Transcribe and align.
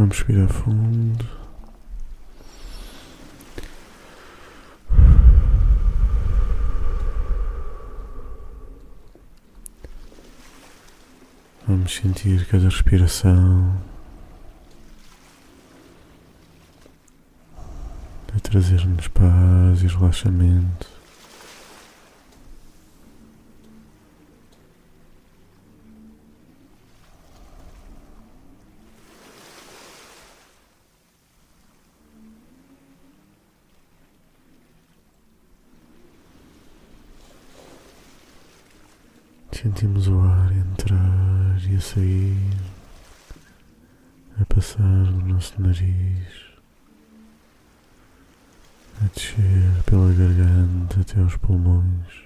Vamos 0.00 0.16
respirar 0.16 0.48
fundo. 0.48 1.26
Vamos 11.68 11.94
sentir 11.94 12.46
cada 12.46 12.64
respiração 12.64 13.78
a 18.34 18.40
trazer-nos 18.40 19.06
paz 19.08 19.82
e 19.82 19.86
relaxamento. 19.86 20.99
Sentimos 39.60 40.08
o 40.08 40.18
ar 40.20 40.50
entrar 40.52 41.60
e 41.70 41.76
a 41.76 41.80
sair, 41.82 42.50
a 44.40 44.44
passar 44.46 44.80
no 44.80 45.34
nosso 45.34 45.60
nariz, 45.60 46.46
a 49.02 49.06
descer 49.14 49.82
pela 49.84 50.10
garganta 50.14 51.02
até 51.02 51.20
aos 51.20 51.36
pulmões. 51.36 52.22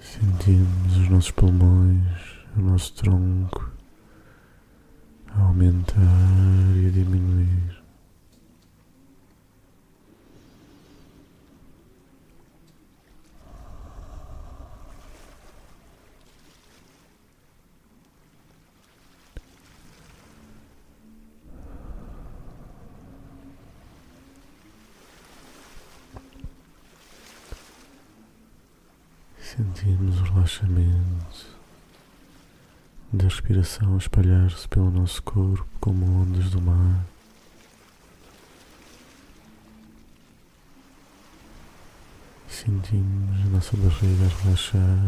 Sentimos 0.00 0.96
os 0.96 1.08
nossos 1.08 1.30
pulmões, 1.30 2.04
o 2.56 2.62
nosso 2.62 2.92
tronco 2.94 3.79
aumentar 5.40 6.76
e 6.76 6.90
diminuir. 6.90 7.80
Sentimos 29.38 30.20
relaxamento 30.20 31.59
da 33.12 33.24
respiração 33.24 33.96
espalhar-se 33.96 34.68
pelo 34.68 34.90
nosso 34.90 35.22
corpo 35.22 35.66
como 35.80 36.22
ondas 36.22 36.50
do 36.50 36.60
mar. 36.60 37.04
Sentimos 42.48 43.40
a 43.46 43.48
nossa 43.48 43.76
barriga 43.76 44.28
relaxar 44.42 44.98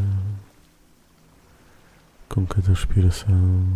com 2.28 2.46
cada 2.46 2.68
respiração. 2.70 3.66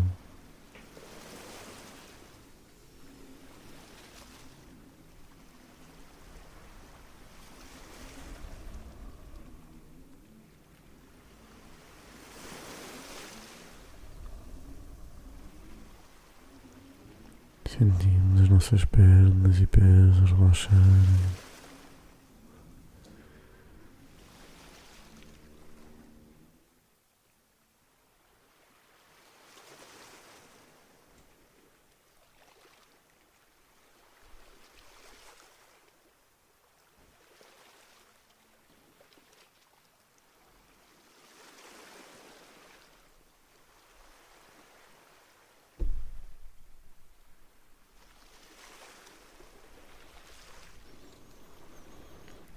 Sentimos 17.79 18.41
as 18.41 18.49
nossas 18.49 18.85
pernas 18.87 19.61
e 19.61 19.67
pés 19.67 20.31
relaxarem. 20.31 21.46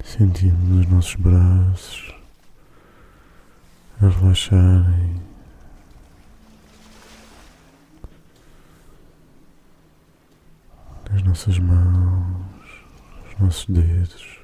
Sentimos 0.10 0.80
os 0.80 0.92
nossos 0.92 1.16
braços 1.18 2.16
a 4.02 4.10
relaxarem. 4.10 5.22
As 11.14 11.22
nossas 11.22 11.60
mãos, 11.60 12.44
os 13.28 13.40
nossos 13.40 13.66
dedos. 13.68 14.39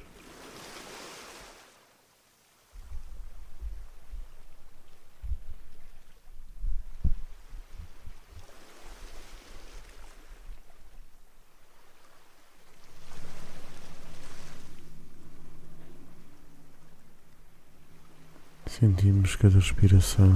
Sentimos 18.78 19.34
cada 19.36 19.54
respiração 19.54 20.30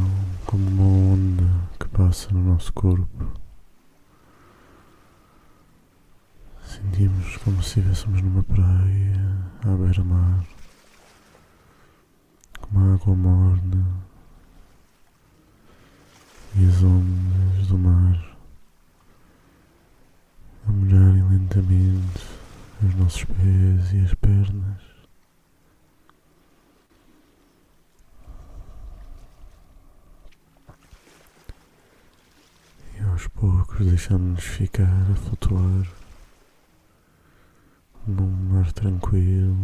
como 0.47 0.67
uma 0.67 1.13
onda 1.13 1.69
que 1.79 1.87
passa 1.89 2.33
no 2.33 2.43
nosso 2.43 2.73
corpo. 2.73 3.31
Sentimos 6.65 7.37
como 7.37 7.63
se 7.63 7.81
estivéssemos 7.81 8.23
numa 8.23 8.43
praia 8.43 9.37
à 9.63 9.77
beira-mar, 9.77 10.47
com 12.63 12.79
uma 12.79 12.95
água 12.95 13.15
morna 13.15 13.87
e 16.57 16.67
as 16.67 16.83
ondas 16.83 17.67
do 17.67 17.77
mar 17.77 18.39
a 20.67 20.73
molharem 20.73 21.29
lentamente 21.29 22.25
os 22.83 22.95
nossos 22.95 23.23
pés 23.25 23.93
e 23.93 23.99
as 24.03 24.15
pernas. 24.15 24.91
aos 33.21 33.27
poucos 33.81 33.87
deixamos-nos 33.87 34.45
ficar 34.45 35.11
a 35.11 35.15
flutuar 35.15 35.87
num 38.07 38.31
mar 38.53 38.71
tranquilo. 38.73 39.57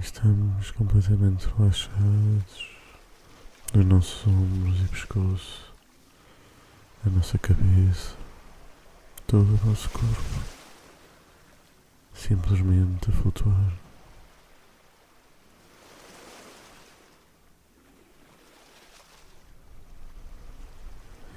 Estamos 0.00 0.70
completamente 0.70 1.48
relaxados 1.56 2.70
nos 3.74 3.84
nossos 3.86 4.26
ombros 4.28 4.80
e 4.80 4.88
pescoço, 4.88 5.74
a 7.04 7.10
nossa 7.10 7.36
cabeça, 7.38 8.14
todo 9.26 9.58
o 9.60 9.66
nosso 9.66 9.90
corpo 9.90 10.61
simplesmente 12.14 13.10
a 13.10 13.12
flutuar. 13.12 13.72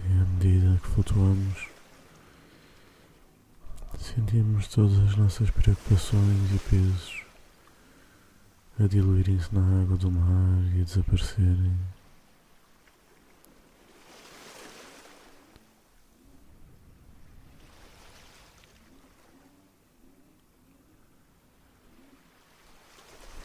E 0.04 0.12
à 0.14 0.26
medida 0.26 0.80
que 0.82 0.88
flutuamos, 0.88 1.68
sentimos 4.00 4.68
todas 4.68 5.00
as 5.00 5.16
nossas 5.16 5.50
preocupações 5.50 6.52
e 6.54 6.60
pesos 6.70 7.26
a 8.78 8.88
diluírem-se 8.88 9.56
na 9.56 9.82
água 9.82 9.96
do 9.96 10.12
mar 10.12 10.76
e 10.76 10.82
a 10.82 10.84
desaparecerem. 10.84 11.95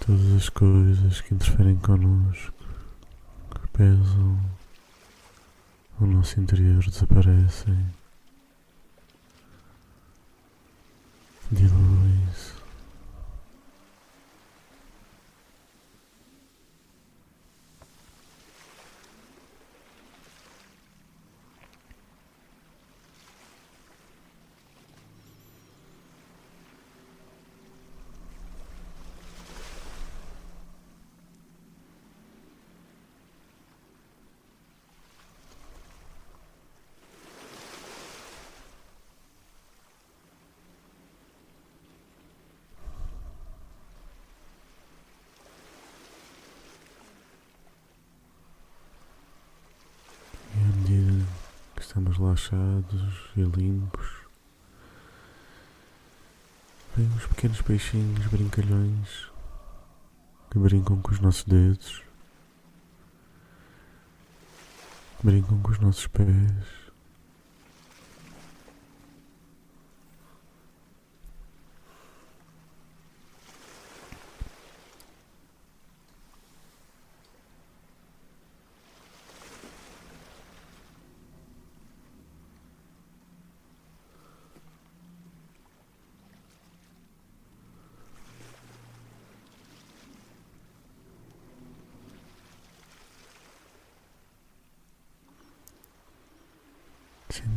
Todas 0.06 0.32
as 0.34 0.48
coisas 0.48 1.20
que 1.20 1.34
interferem 1.34 1.76
connosco, 1.76 2.54
que 3.54 3.68
pesam, 3.68 4.40
o 6.00 6.06
nosso 6.06 6.40
interior 6.40 6.82
desaparecem, 6.84 7.86
diluem-se. 11.52 12.60
E 50.52 50.58
à 50.58 50.66
medida 50.76 51.26
que 51.76 51.82
estamos 51.82 52.09
relaxados 52.20 53.30
e 53.34 53.42
limpos, 53.42 54.06
vêm 56.94 57.08
os 57.16 57.26
pequenos 57.26 57.62
peixinhos 57.62 58.26
brincalhões 58.26 59.30
que 60.50 60.58
brincam 60.58 61.00
com 61.00 61.12
os 61.12 61.20
nossos 61.20 61.44
dedos, 61.44 62.02
brincam 65.22 65.60
com 65.62 65.70
os 65.70 65.78
nossos 65.78 66.06
pés. 66.08 66.79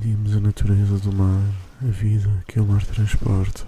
Sentimos 0.04 0.36
a 0.36 0.40
natureza 0.42 1.00
do 1.00 1.14
mar, 1.14 1.42
a 1.82 1.86
vida 1.86 2.44
que 2.46 2.60
o 2.60 2.66
mar 2.66 2.86
transporta. 2.86 3.66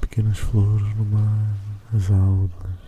Pequenas 0.00 0.38
flores 0.38 0.86
no 0.94 1.04
mar, 1.04 1.56
as 1.92 2.08
algas. 2.08 2.78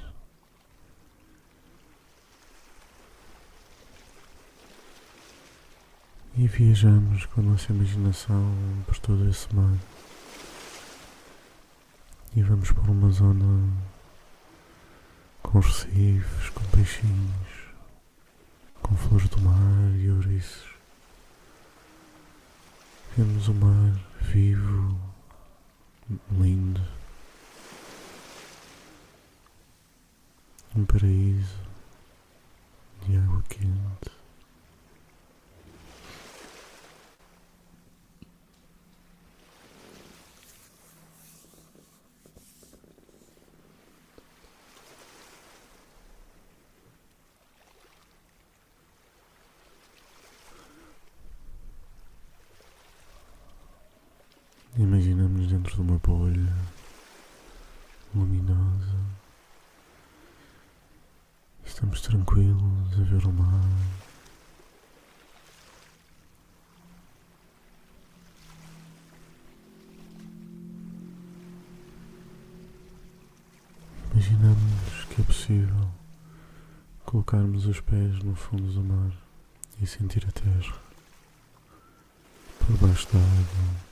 E 6.37 6.47
viajamos 6.47 7.27
com 7.27 7.41
a 7.41 7.45
nossa 7.45 7.73
imaginação 7.73 8.55
por 8.87 8.97
todo 9.01 9.29
esse 9.29 9.53
mar. 9.53 9.77
E 12.37 12.45
vamos 12.45 12.71
por 12.71 12.89
uma 12.89 13.11
zona 13.11 13.69
com 15.43 15.59
recifes, 15.59 16.49
com 16.51 16.63
peixinhos 16.67 17.60
com 18.91 18.97
flores 18.97 19.29
do 19.29 19.41
mar 19.41 19.97
e 20.01 20.11
ouriços. 20.11 20.69
Vemos 23.17 23.47
o 23.47 23.55
mar 23.55 24.01
vivo, 24.21 24.99
lindo, 26.33 26.81
um 30.75 30.85
paraíso 30.85 31.61
de 33.07 33.17
água 33.17 33.43
quente. 33.49 34.20
Imaginamos 55.21 55.49
dentro 55.49 55.75
de 55.75 55.81
uma 55.83 55.99
bolha 55.99 56.57
luminosa. 58.15 58.97
Estamos 61.63 62.01
tranquilos 62.01 62.95
a 62.95 63.03
ver 63.03 63.27
o 63.27 63.33
mar. 63.33 63.61
Imaginamos 74.15 75.05
que 75.11 75.21
é 75.21 75.25
possível 75.25 75.91
colocarmos 77.05 77.67
os 77.67 77.79
pés 77.81 78.19
no 78.23 78.35
fundo 78.35 78.73
do 78.73 78.83
mar 78.83 79.13
e 79.83 79.87
sentir 79.87 80.27
a 80.27 80.33
terra 80.33 80.81
por 82.59 82.75
baixo 82.79 83.07
da 83.13 83.19
água. 83.19 83.91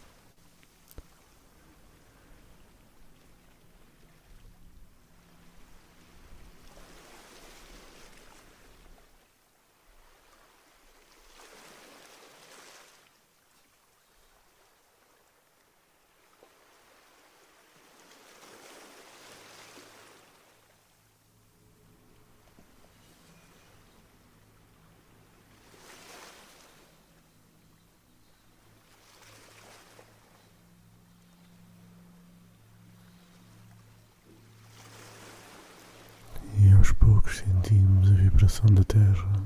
E 36.61 36.73
aos 36.73 36.91
poucos 37.09 37.39
sentimos 37.39 38.11
a 38.11 38.15
vibração 38.15 38.67
da 38.67 38.85
Terra, 38.85 39.43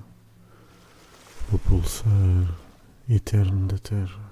o 1.53 1.59
pulsar 1.59 2.11
eterno 3.09 3.69
da 3.69 3.79
Terra. 3.79 4.32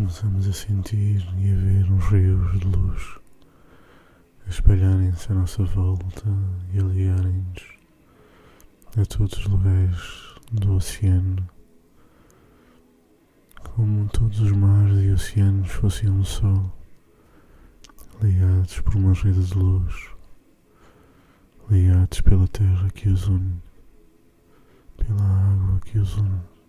Começamos 0.00 0.48
a 0.48 0.52
sentir 0.54 1.28
e 1.36 1.52
a 1.52 1.56
ver 1.56 1.92
uns 1.92 2.04
rios 2.06 2.58
de 2.58 2.66
luz 2.68 3.18
a 4.46 4.48
espalharem-se 4.48 5.30
à 5.30 5.34
nossa 5.34 5.62
volta 5.62 6.24
e 6.72 6.78
a 6.78 6.82
ligarem-nos 6.84 7.62
a 8.96 9.04
todos 9.04 9.36
os 9.36 9.44
lugares 9.44 10.34
do 10.52 10.72
oceano, 10.72 11.46
como 13.74 14.08
todos 14.08 14.40
os 14.40 14.52
mares 14.52 15.04
e 15.04 15.12
oceanos 15.12 15.70
fossem 15.70 16.08
um 16.08 16.24
só, 16.24 16.74
ligados 18.22 18.80
por 18.80 18.96
uma 18.96 19.12
rede 19.12 19.44
de 19.44 19.54
luz, 19.54 20.08
ligados 21.68 22.22
pela 22.22 22.48
terra 22.48 22.88
que 22.88 23.10
os 23.10 23.28
une, 23.28 23.62
pela 24.96 25.22
água 25.22 25.78
que 25.80 25.98
os 25.98 26.16
une. 26.16 26.59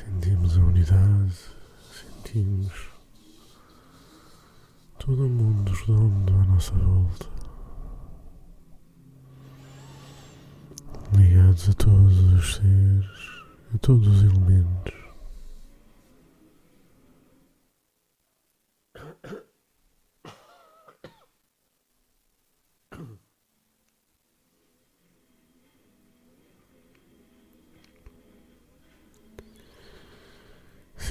Sentimos 0.00 0.56
a 0.56 0.60
unidade, 0.62 1.34
sentimos 1.92 2.72
todo 4.98 5.26
o 5.26 5.28
mundo 5.28 5.72
redondo 5.72 6.32
à 6.32 6.44
nossa 6.44 6.72
volta, 6.72 7.26
ligados 11.14 11.68
a 11.68 11.72
todos 11.74 12.18
os 12.18 12.54
seres, 12.54 13.44
a 13.74 13.78
todos 13.78 14.08
os 14.08 14.22
elementos. 14.22 15.00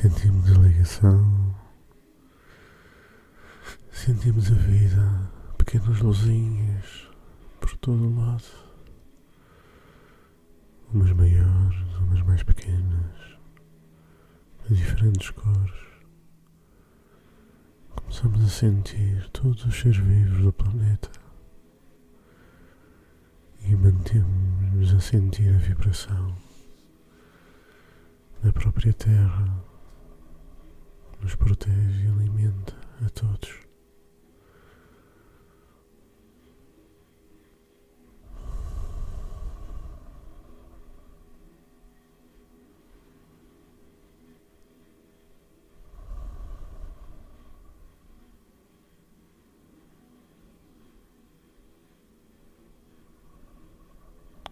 Sentimos 0.02 0.50
a 0.52 0.58
ligação, 0.60 1.56
sentimos 3.92 4.50
a 4.50 4.56
vida, 4.56 5.30
pequenas 5.58 6.00
luzinhas 6.00 7.10
por 7.60 7.76
todo 7.80 8.08
o 8.08 8.10
umas 10.94 11.12
maiores, 11.12 11.98
umas 12.00 12.22
mais 12.24 12.44
pequenas, 12.44 13.38
de 14.68 14.76
diferentes 14.76 15.30
cores. 15.32 15.80
Começamos 17.96 18.44
a 18.44 18.50
sentir 18.50 19.30
todos 19.30 19.66
os 19.66 19.76
seres 19.80 19.98
vivos 19.98 20.42
do 20.42 20.54
planeta 20.54 21.10
e 23.62 23.76
mantemos-nos 23.76 24.94
a 24.94 25.00
sentir 25.00 25.54
a 25.54 25.58
vibração 25.58 26.36
da 28.44 28.52
própria 28.54 28.94
Terra 28.94 29.70
nos 31.22 31.36
protege 31.36 32.06
e 32.06 32.08
alimenta 32.08 32.76
a 33.06 33.10
todos. 33.10 33.68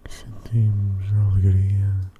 Sentimos 0.10 1.12
a 1.13 1.32
alegria 1.32 2.12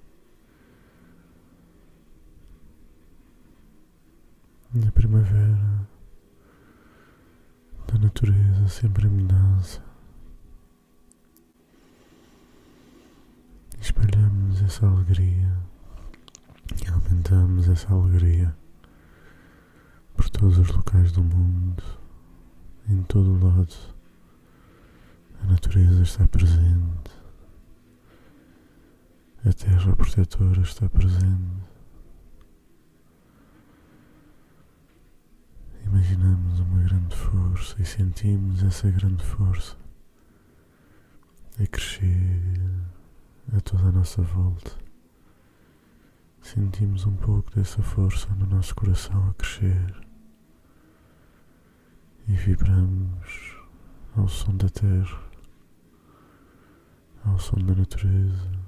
na 4.74 4.92
primavera 4.92 5.88
da 7.88 7.97
natureza 8.08 8.70
sempre 8.70 9.06
em 9.06 9.10
mudança. 9.10 9.84
Espalhamos 13.82 14.62
essa 14.62 14.88
alegria 14.88 15.58
e 16.82 16.88
aumentamos 16.88 17.68
essa 17.68 17.94
alegria 17.94 18.56
por 20.16 20.30
todos 20.30 20.58
os 20.58 20.70
locais 20.70 21.12
do 21.12 21.22
mundo, 21.22 21.84
em 22.88 23.04
todo 23.04 23.34
o 23.34 23.46
lado. 23.46 23.76
A 25.44 25.48
natureza 25.48 26.02
está 26.02 26.26
presente, 26.30 27.12
a 29.46 29.52
terra 29.52 29.94
protetora 29.98 30.62
está 30.62 30.88
presente. 30.88 31.67
Imaginamos 35.90 36.60
uma 36.60 36.84
grande 36.84 37.16
força 37.16 37.82
e 37.82 37.86
sentimos 37.86 38.62
essa 38.62 38.92
grande 38.92 39.24
força 39.24 39.78
a 41.58 41.66
crescer 41.66 42.42
a 43.56 43.62
toda 43.62 43.88
a 43.88 43.92
nossa 43.94 44.22
volta. 44.22 44.72
Sentimos 46.42 47.06
um 47.06 47.16
pouco 47.16 47.56
dessa 47.56 47.82
força 47.82 48.28
no 48.36 48.46
nosso 48.48 48.76
coração 48.76 49.30
a 49.30 49.34
crescer 49.36 49.96
e 52.28 52.34
vibramos 52.34 53.56
ao 54.18 54.28
som 54.28 54.58
da 54.58 54.68
terra, 54.68 55.24
ao 57.24 57.40
som 57.40 57.60
da 57.60 57.74
natureza. 57.74 58.67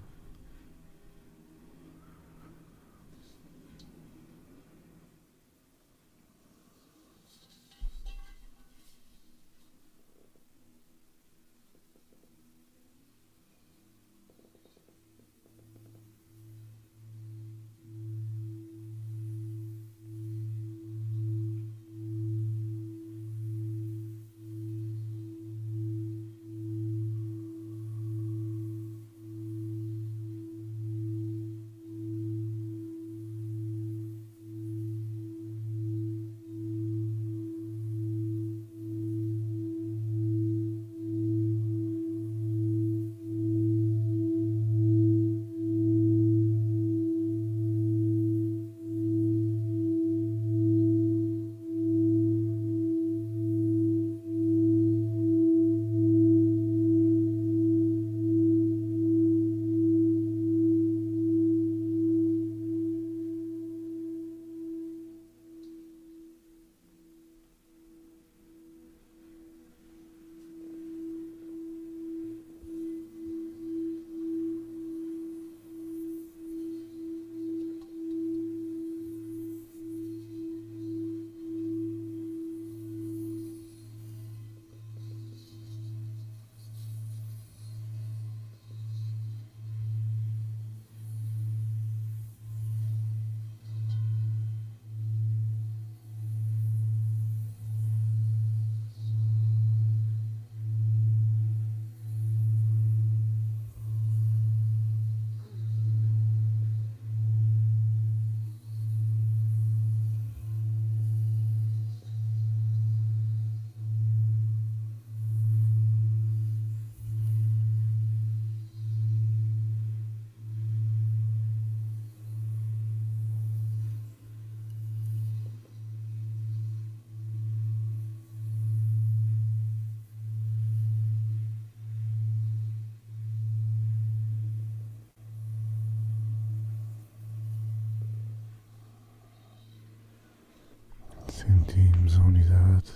Sentimos 141.70 142.18
a 142.18 142.24
unidade 142.24 142.92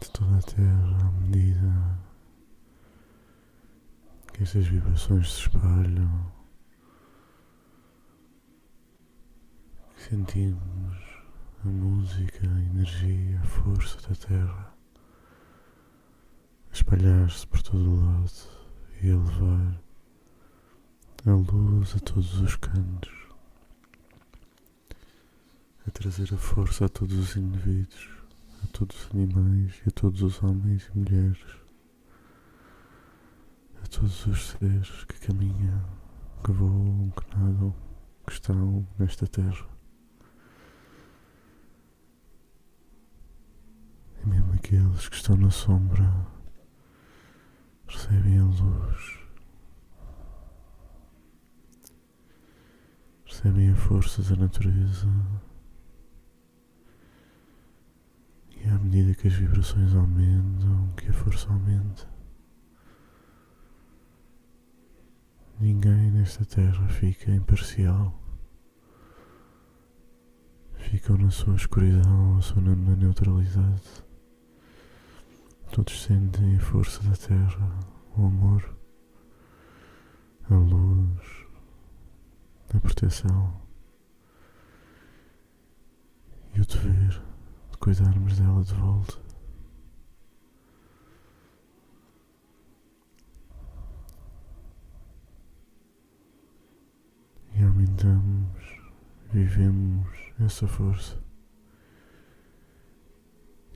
de 0.00 0.10
toda 0.12 0.38
a 0.38 0.42
Terra 0.42 1.08
à 1.08 1.10
medida 1.10 1.98
que 4.32 4.44
estas 4.44 4.64
vibrações 4.68 5.32
se 5.32 5.40
espalham. 5.40 6.32
Sentimos 9.96 10.96
a 11.64 11.68
música, 11.68 12.46
a 12.46 12.60
energia, 12.60 13.40
a 13.40 13.44
força 13.44 14.08
da 14.08 14.14
Terra 14.14 14.72
espalhar-se 16.72 17.44
por 17.48 17.60
todo 17.62 17.90
o 17.90 17.96
lado 18.04 18.30
e 19.02 19.10
a 19.10 19.16
levar 19.16 19.82
a 21.26 21.30
luz 21.32 21.96
a 21.96 21.98
todos 21.98 22.40
os 22.40 22.54
cantos, 22.54 23.19
a 25.86 25.90
trazer 25.90 26.32
a 26.34 26.36
força 26.36 26.84
a 26.86 26.88
todos 26.88 27.16
os 27.16 27.36
indivíduos, 27.36 28.08
a 28.62 28.66
todos 28.68 28.96
os 28.96 29.10
animais 29.12 29.80
e 29.84 29.88
a 29.88 29.92
todos 29.92 30.22
os 30.22 30.42
homens 30.42 30.88
e 30.94 30.98
mulheres, 30.98 31.38
a 33.82 33.86
todos 33.86 34.26
os 34.26 34.48
seres 34.48 35.04
que 35.04 35.20
caminham, 35.26 35.84
que 36.44 36.52
voam, 36.52 37.10
que 37.10 37.36
nadam, 37.36 37.74
que 38.26 38.32
estão 38.32 38.86
nesta 38.98 39.26
terra. 39.26 39.68
E 44.22 44.26
mesmo 44.28 44.52
aqueles 44.52 45.08
que 45.08 45.16
estão 45.16 45.36
na 45.36 45.50
sombra 45.50 46.26
recebem 47.86 48.38
a 48.38 48.44
luz 48.44 49.20
Percebem 53.30 53.70
a 53.70 53.76
força 53.76 54.22
da 54.22 54.36
natureza 54.36 55.06
e 58.50 58.68
à 58.68 58.76
medida 58.90 59.14
que 59.14 59.28
as 59.28 59.34
vibrações 59.34 59.94
aumentam, 59.94 60.92
que 60.96 61.08
a 61.08 61.12
força 61.12 61.48
aumenta, 61.48 62.08
ninguém 65.60 66.10
nesta 66.10 66.44
terra 66.44 66.88
fica 66.88 67.30
imparcial. 67.30 68.12
Ficam 70.74 71.16
na 71.18 71.30
sua 71.30 71.54
escuridão 71.54 72.40
ou 72.56 72.62
na 72.62 72.96
neutralidade. 72.96 74.04
Todos 75.72 76.02
sentem 76.02 76.56
a 76.56 76.60
força 76.60 77.00
da 77.04 77.14
terra, 77.14 77.78
o 78.16 78.26
amor, 78.26 78.76
a 80.50 80.54
luz 80.54 81.40
a 82.72 82.80
proteção 82.80 83.60
e 86.54 86.60
o 86.60 86.66
dever 86.66 87.08
de 87.08 87.29
cuidarmos 87.80 88.38
dela 88.38 88.62
de 88.62 88.74
volta. 88.74 89.18
E 97.54 97.62
aumentamos, 97.62 98.48
vivemos 99.32 100.06
essa 100.38 100.68
força. 100.68 101.18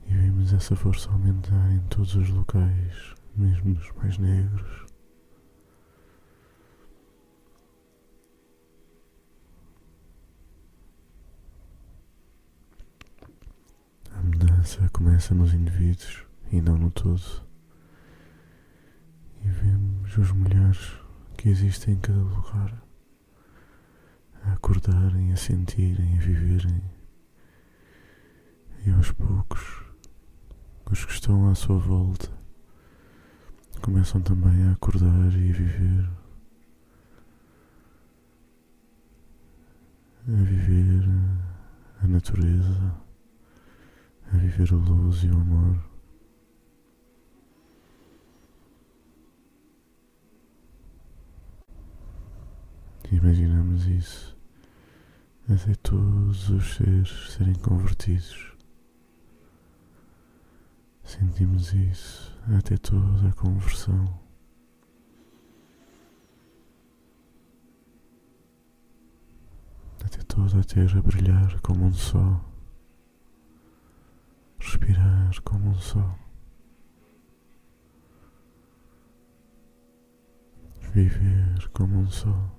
E 0.07 0.13
vemos 0.13 0.53
essa 0.53 0.75
força 0.75 1.09
aumentar 1.09 1.71
em 1.71 1.79
todos 1.87 2.15
os 2.15 2.29
locais, 2.29 3.15
mesmo 3.35 3.73
nos 3.73 3.91
mais 3.93 4.19
negros. 4.19 4.84
Mudança 14.65 14.89
começa 14.89 15.35
nos 15.35 15.53
indivíduos 15.53 16.25
e 16.51 16.59
não 16.59 16.75
no 16.75 16.89
todo. 16.89 17.21
E 19.43 19.47
vemos 19.47 20.17
os 20.17 20.31
melhores 20.31 20.91
que 21.37 21.49
existem 21.49 21.93
em 21.93 21.99
cada 21.99 22.17
lugar 22.17 22.83
a 24.43 24.53
acordarem, 24.53 25.31
a 25.31 25.35
sentirem, 25.35 26.17
a 26.17 26.19
viverem. 26.19 26.81
E 28.87 28.89
aos 28.89 29.11
poucos, 29.11 29.83
os 30.89 31.05
que 31.05 31.11
estão 31.11 31.47
à 31.47 31.53
sua 31.53 31.77
volta 31.77 32.31
começam 33.83 34.19
também 34.19 34.63
a 34.67 34.71
acordar 34.71 35.31
e 35.33 35.51
a 35.51 35.53
viver. 35.53 36.09
A 40.27 40.43
viver 40.43 41.07
a 42.01 42.07
natureza 42.07 43.04
a 44.33 44.37
viver 44.37 44.71
a 44.73 44.75
luz 44.75 45.23
e 45.23 45.27
o 45.27 45.35
amor. 45.35 45.95
Imaginamos 53.11 53.85
isso 53.87 54.35
até 55.47 55.75
todos 55.75 56.49
os 56.49 56.75
seres 56.75 57.31
serem 57.31 57.53
convertidos. 57.55 58.53
Sentimos 61.03 61.71
isso 61.73 62.35
até 62.57 62.77
toda 62.77 63.29
a 63.29 63.33
conversão. 63.33 64.19
Até 70.03 70.23
toda 70.23 70.59
a 70.59 70.63
terra 70.63 71.01
brilhar 71.01 71.59
como 71.61 71.85
um 71.85 71.93
sol 71.93 72.54
respirar 74.65 75.41
como 75.43 75.69
um 75.69 75.75
sol, 75.75 76.15
viver 80.91 81.69
como 81.69 81.99
um 81.99 82.09
sol. 82.09 82.54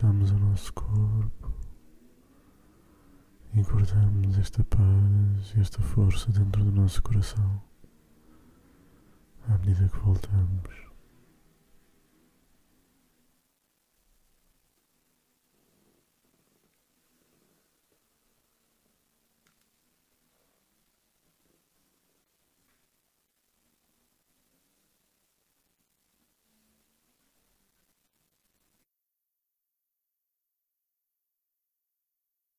Abraçamos 0.00 0.30
o 0.30 0.38
nosso 0.38 0.72
corpo 0.72 1.52
e 3.52 3.62
guardamos 3.62 4.38
esta 4.38 4.64
paz 4.64 5.54
e 5.54 5.60
esta 5.60 5.82
força 5.82 6.32
dentro 6.32 6.64
do 6.64 6.72
nosso 6.72 7.02
coração 7.02 7.62
à 9.46 9.58
medida 9.58 9.88
que 9.88 9.98
voltamos. 9.98 10.89